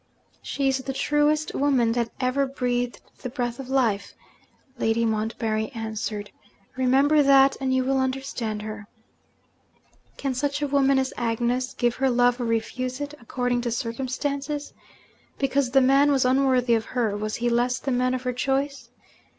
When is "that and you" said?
7.21-7.83